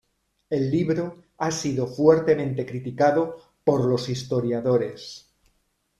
[0.49, 5.31] El libro ha sido fuertemente criticado por los historiadores.